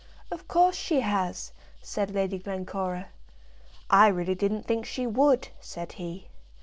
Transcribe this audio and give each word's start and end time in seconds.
"Of 0.31 0.47
course 0.47 0.75
she 0.75 1.01
has," 1.01 1.51
said 1.79 2.09
Lady 2.09 2.39
Glencora. 2.39 3.09
"I 3.87 4.07
really 4.07 4.33
didn't 4.33 4.63
think 4.65 4.83
she 4.83 5.05
would," 5.05 5.49
said 5.59 5.91
he. 5.91 6.27